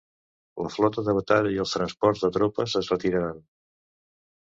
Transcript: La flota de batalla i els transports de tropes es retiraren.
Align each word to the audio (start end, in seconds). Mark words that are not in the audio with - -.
La 0.67 0.69
flota 0.75 1.03
de 1.09 1.13
batalla 1.17 1.51
i 1.55 1.59
els 1.63 1.73
transports 1.77 2.23
de 2.23 2.31
tropes 2.39 2.73
es 2.81 2.89
retiraren. 2.95 3.45